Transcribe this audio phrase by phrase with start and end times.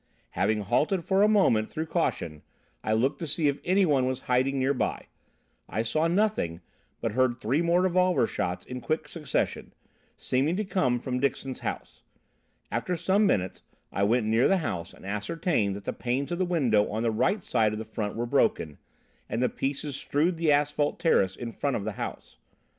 [0.31, 2.41] "'Having halted for a moment through caution,
[2.83, 5.05] I looked to see if anyone was hiding near by.
[5.69, 6.61] I saw nothing
[7.01, 9.75] but heard three more revolver shots in quick succession,
[10.17, 12.01] seeming to come from Dixon's house.
[12.71, 13.61] After some minutes
[13.91, 17.11] I went near the house and ascertained that the panes of the window on the
[17.11, 18.79] right side of the front were broken,
[19.29, 22.37] and the pieces strewed the asphalt terrace in front of the house.